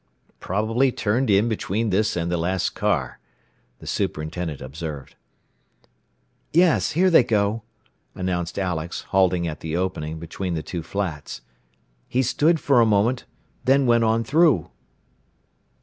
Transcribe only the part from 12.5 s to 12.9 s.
for a